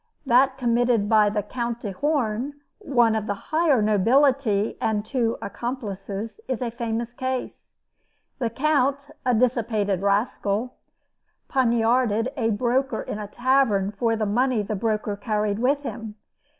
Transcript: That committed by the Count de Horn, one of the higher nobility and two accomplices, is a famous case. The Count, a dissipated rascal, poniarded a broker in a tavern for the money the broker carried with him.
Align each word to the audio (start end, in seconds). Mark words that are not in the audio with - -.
That 0.25 0.57
committed 0.57 1.07
by 1.07 1.29
the 1.29 1.43
Count 1.43 1.81
de 1.81 1.91
Horn, 1.91 2.59
one 2.79 3.13
of 3.15 3.27
the 3.27 3.35
higher 3.51 3.83
nobility 3.83 4.75
and 4.81 5.05
two 5.05 5.37
accomplices, 5.43 6.39
is 6.47 6.59
a 6.59 6.71
famous 6.71 7.13
case. 7.13 7.75
The 8.39 8.49
Count, 8.49 9.11
a 9.27 9.35
dissipated 9.35 10.01
rascal, 10.01 10.73
poniarded 11.49 12.29
a 12.35 12.49
broker 12.49 13.03
in 13.03 13.19
a 13.19 13.27
tavern 13.27 13.91
for 13.91 14.15
the 14.15 14.25
money 14.25 14.63
the 14.63 14.75
broker 14.75 15.15
carried 15.15 15.59
with 15.59 15.83
him. 15.83 16.15